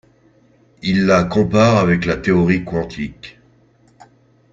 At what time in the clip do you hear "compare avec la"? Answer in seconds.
1.25-2.17